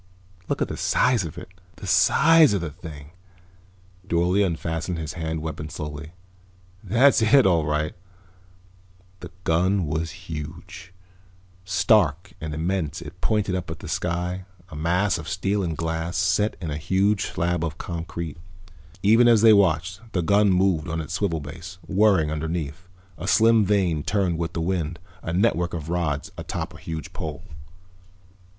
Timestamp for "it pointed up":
13.03-13.69